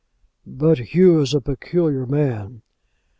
"But 0.47 0.79
Hugh 0.79 1.19
is 1.21 1.35
a 1.35 1.39
peculiar 1.41 2.07
man." 2.07 2.63